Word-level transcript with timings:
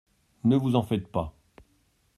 Ne 0.45 0.55
vous 0.57 0.75
en 0.75 0.81
faites 0.81 1.07
pas! 1.09 1.35